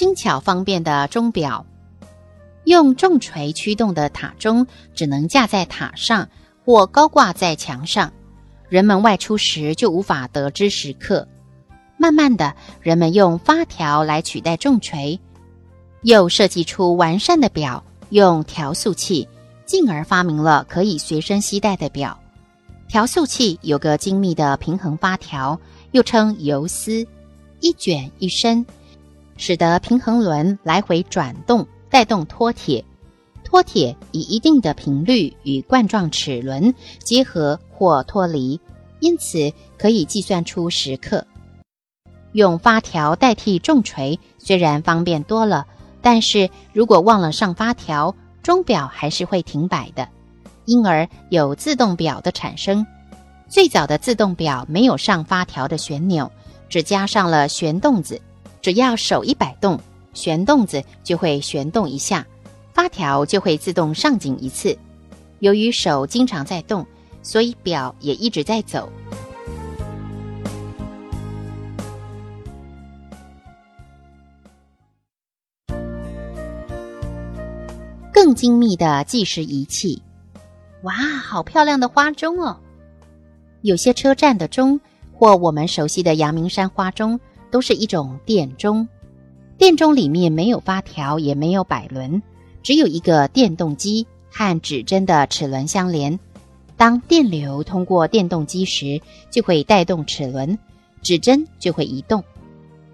[0.00, 1.66] 轻巧方便的钟表，
[2.64, 6.26] 用重锤驱动的塔钟只能架在塔上
[6.64, 8.10] 或高挂在墙上，
[8.70, 11.28] 人们外出时就无法得知时刻。
[11.98, 15.20] 慢慢的，人们用发条来取代重锤，
[16.00, 19.28] 又设计出完善的表，用调速器，
[19.66, 22.18] 进而发明了可以随身携带的表。
[22.88, 27.06] 调速器有个精密的平衡发条，又称游丝，
[27.60, 28.64] 一卷一伸。
[29.40, 32.84] 使得平衡轮来回转动，带动脱铁。
[33.42, 38.60] 脱铁以一定的频率与冠状齿轮结合或脱离，
[39.00, 41.26] 因此可以计算出时刻。
[42.32, 45.66] 用发条代替重锤虽然方便多了，
[46.02, 50.06] 但是如果忘了上发条，钟表还是会停摆的。
[50.66, 52.86] 因而有自动表的产生。
[53.48, 56.30] 最早的自动表没有上发条的旋钮，
[56.68, 58.20] 只加上了旋动子。
[58.62, 59.80] 只要手一摆动，
[60.12, 62.26] 旋动子就会旋动一下，
[62.74, 64.76] 发条就会自动上紧一次。
[65.38, 66.86] 由于手经常在动，
[67.22, 68.90] 所以表也一直在走。
[78.12, 80.02] 更精密的计时仪器，
[80.82, 82.54] 哇，好漂亮的花钟哦！
[83.62, 84.78] 有些车站的钟，
[85.14, 87.18] 或我们熟悉的阳明山花钟。
[87.50, 88.88] 都是一种电钟，
[89.58, 92.22] 电钟里面没有发条，也没有摆轮，
[92.62, 96.18] 只有一个电动机和指针的齿轮相连。
[96.76, 99.00] 当电流通过电动机时，
[99.30, 100.58] 就会带动齿轮，
[101.02, 102.24] 指针就会移动。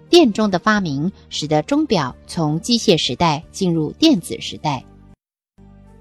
[0.09, 4.83] 电钟的发明使得钟表从机械时代进入电子时代。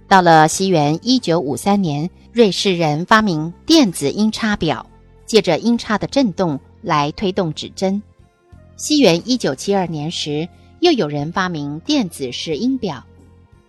[0.08, 4.84] 到了西元一九五三年，瑞士人发明电子音叉表，
[5.24, 8.00] 借着音叉的振动来推动指针。
[8.76, 10.46] 西元一九七二年时，
[10.80, 13.02] 又有人发明电子石英表。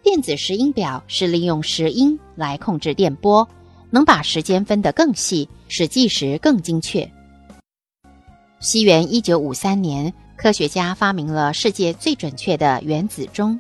[0.04, 3.48] 电子石英表是利用石英来控制电波，
[3.90, 7.10] 能把时间分得更细，使计时更精确。
[8.60, 13.58] 西元一九五三年，科学家发明了世界最准确的原子钟。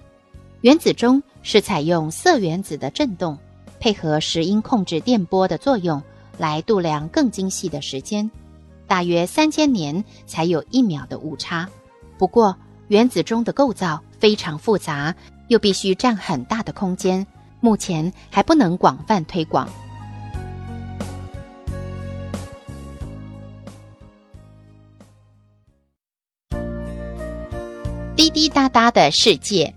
[0.62, 3.38] 原子钟是采用铯原子的振动，
[3.80, 6.04] 配合石英控制电波的作用，
[6.38, 8.30] 来度量更精细的时间。
[8.88, 11.68] 大约三千年才有一秒的误差。
[12.18, 12.56] 不过，
[12.88, 15.14] 原子钟的构造非常复杂，
[15.50, 17.26] 又必须占很大的空间，
[17.60, 19.70] 目前还不能广泛推广。
[28.16, 29.72] 滴滴答答的世界，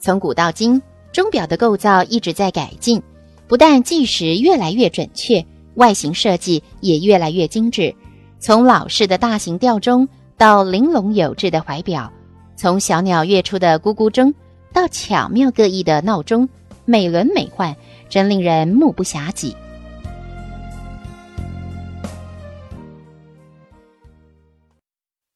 [0.00, 3.00] 从古到今，钟表的构造一直在改进，
[3.46, 5.46] 不但计时越来越准确，
[5.76, 7.94] 外形设计也越来越精致。
[8.40, 10.08] 从老式的大型吊钟
[10.38, 12.10] 到玲珑有致的怀表，
[12.56, 14.34] 从小鸟跃出的咕咕钟
[14.72, 16.48] 到巧妙各异的闹钟，
[16.86, 17.76] 美轮美奂，
[18.08, 19.54] 真令人目不暇接。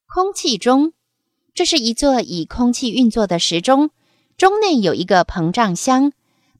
[0.06, 0.94] 空气钟，
[1.52, 3.90] 这是一座以空气运作的时钟，
[4.38, 6.12] 钟内有一个膨胀箱，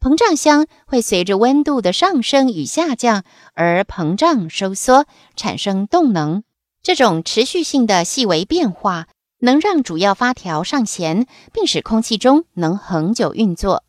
[0.05, 6.43] 膨胀箱会随着温度的上升与下降而膨胀收缩，产生动能。
[6.83, 9.09] 这种持续性的细微变化
[9.41, 13.83] 能让主要发条上弦，并使空气中能恒久运作。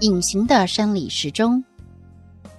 [0.00, 1.64] 隐形的生理时钟，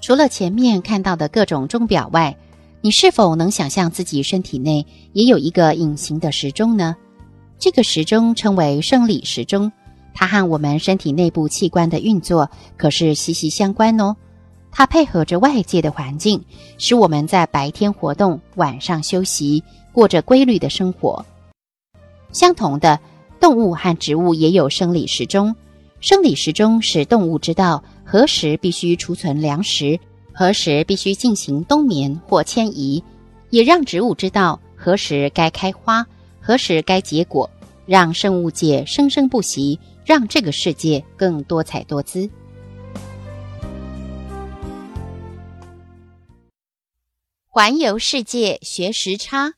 [0.02, 2.36] 除了前面看到的各种钟表外，
[2.82, 6.96] 你是否能想象自己身体内也有一个隐形的时钟呢？
[7.60, 9.72] 这个时钟称为生理时钟。
[10.14, 14.16] 它和我们身体内部器官的运作可是息息相关哦。
[14.72, 16.44] 它配合着外界的环境，
[16.78, 21.24] 使我们在白天活动，晚上休息，过着规律的生活。
[22.32, 23.00] 相同的，
[23.40, 25.56] 动物和植物也有生理时钟。
[26.00, 30.00] 生理时钟使动物知道何时必须储存粮食，
[30.34, 33.04] 何时必须进行冬眠或迁移，
[33.52, 36.06] 也让植物知道何时该开花，
[36.42, 37.50] 何时该结果，
[37.86, 39.80] 让生物界生生不息。
[40.06, 42.30] 让这个世界更多彩多姿。
[47.48, 49.54] 环游世界学时差，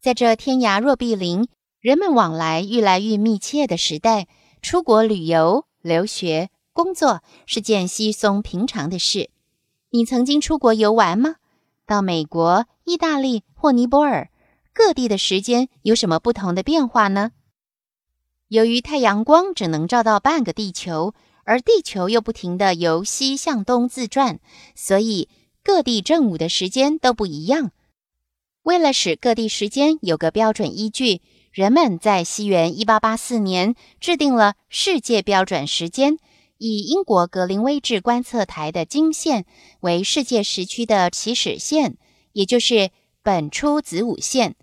[0.00, 1.48] 在这天涯若比邻、
[1.80, 4.28] 人们往来愈来愈密切的时代，
[4.62, 9.30] 出国旅游、留学、工作是件稀松平常的事。
[9.90, 11.36] 你曾经出国游玩吗？
[11.86, 14.30] 到美国、意大利或尼泊尔，
[14.72, 17.32] 各地的时间有什么不同的变化呢？
[18.48, 21.14] 由于太阳光只能照到半个地球，
[21.44, 24.40] 而地球又不停地由西向东自转，
[24.74, 25.28] 所以。
[25.64, 27.72] 各地正午的时间都不一样。
[28.62, 31.20] 为了使各地时间有个标准依据，
[31.52, 36.16] 人们在西元一八八四年制定了世界标准时间，
[36.56, 39.44] 以英国格林威治观测台的经线
[39.80, 41.98] 为世界时区的起始线，
[42.32, 42.90] 也就是
[43.22, 44.56] 本初子午线。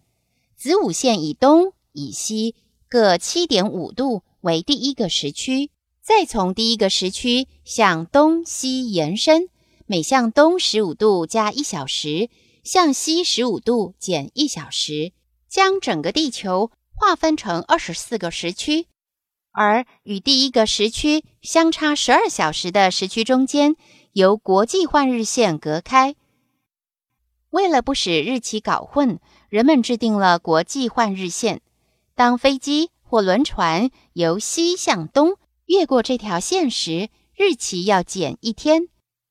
[0.56, 2.56] 子午线以东、以西
[2.96, 5.70] 各七点五度为第一个时区，
[6.02, 9.50] 再从第一个时区向东西延伸。
[9.86, 12.30] 每向东十五度加一小时，
[12.64, 15.12] 向西十五度减一小时，
[15.50, 18.88] 将整个地球划分成二十四个时区。
[19.52, 23.76] 而与第一个时区相差十二小时的时区中间，
[24.14, 26.16] 由国际换日线隔开。
[27.50, 29.20] 为了不使日期搞混，
[29.50, 31.62] 人们制定了国际换日线。
[32.16, 35.36] 当飞机或轮船由西向东
[35.66, 38.84] 越过这条线时，日期要减一天。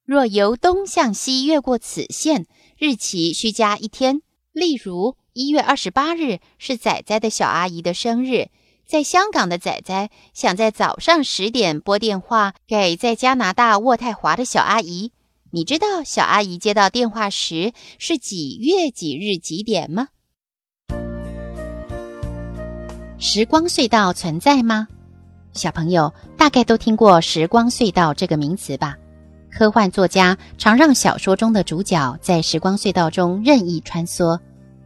[0.05, 2.47] 若由东向西越过此线，
[2.77, 4.21] 日期需加一天。
[4.53, 8.51] 例如，一月二十八日是仔仔的小阿姨的生日，
[8.87, 15.13] 在香港的仔仔想在早上十点拨电话给在加拿大渥太华的小阿姨。
[15.53, 20.09] 你知道小阿姨接到电话时是几月几日几点吗？
[23.27, 24.87] 时光隧道存在吗？
[25.55, 28.99] 小朋友大概都听过“时光隧道”这个名词吧？
[29.51, 34.39] 科幻作家常让小说中的主角在时光隧道中任意穿梭，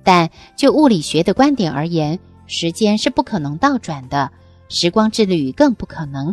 [0.04, 4.30] 但就物理学的观点而言，时间是不可能倒转的，
[4.68, 6.32] 时光之旅更不可能。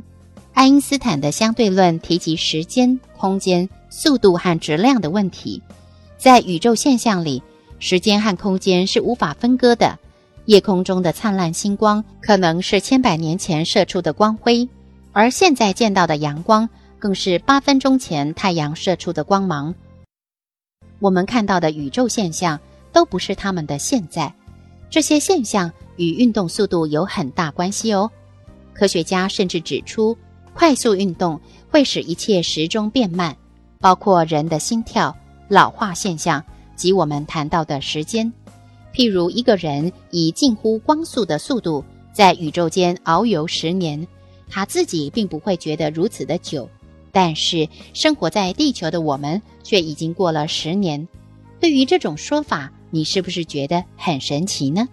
[0.54, 5.60] 爱因斯坦的相对论提及时间、空间、速度和质量的问题。
[6.20, 7.42] 在宇宙现象里，
[7.80, 9.98] 时间和空间是无法分割的。
[10.46, 14.68] 夜空中的灿烂星光可能是千百年前射出的光辉，
[15.12, 16.68] 而现在见到的阳光。
[16.98, 19.76] 更是八分钟前太阳射出的光芒。
[20.98, 22.60] 我们看到的宇宙现象
[22.92, 24.34] 都不是他们的现在，
[24.90, 28.10] 这些现象与运动速度有很大关系哦。
[28.74, 30.18] 科学家甚至指出，
[30.56, 31.40] 快速运动
[31.70, 33.38] 会使一切时钟变慢，
[33.80, 35.16] 包括人的心跳、
[35.48, 36.44] 老化现象
[36.76, 38.34] 及我们谈到的时间。
[38.96, 41.84] 譬如一个人以近乎光速的速度
[42.14, 44.08] 在宇宙间遨游十年，
[44.50, 46.70] 他自己并不会觉得如此的久。
[47.12, 51.06] 但是生活在地球的我们却已经过了十年，
[51.60, 54.88] 对于这种说法，你是不是觉得很神奇呢？